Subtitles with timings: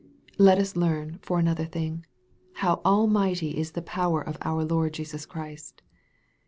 [0.39, 2.07] Let us learn, for another thing,
[2.53, 5.83] how almighty is the power of our Lord Jesus Christ.